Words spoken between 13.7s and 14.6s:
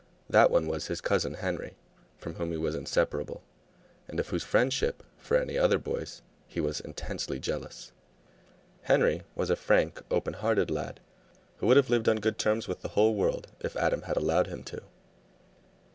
Adam had allowed